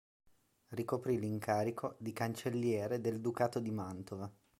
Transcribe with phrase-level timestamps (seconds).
[0.69, 4.33] Ricoprì l'incarico di cancelliere del Ducato di Mantova.